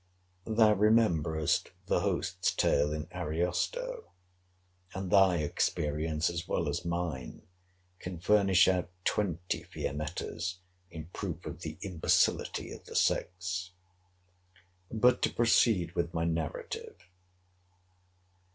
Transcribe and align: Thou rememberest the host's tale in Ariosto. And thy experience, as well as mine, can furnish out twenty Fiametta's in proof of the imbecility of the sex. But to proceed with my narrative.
Thou 0.47 0.73
rememberest 0.73 1.69
the 1.85 1.99
host's 1.99 2.55
tale 2.55 2.91
in 2.91 3.05
Ariosto. 3.13 4.05
And 4.95 5.11
thy 5.11 5.37
experience, 5.37 6.27
as 6.27 6.47
well 6.47 6.67
as 6.67 6.83
mine, 6.83 7.43
can 7.99 8.17
furnish 8.17 8.67
out 8.67 8.89
twenty 9.03 9.61
Fiametta's 9.61 10.57
in 10.89 11.05
proof 11.13 11.45
of 11.45 11.61
the 11.61 11.77
imbecility 11.81 12.71
of 12.71 12.83
the 12.85 12.95
sex. 12.95 13.73
But 14.89 15.21
to 15.21 15.29
proceed 15.31 15.91
with 15.91 16.15
my 16.15 16.25
narrative. 16.25 16.95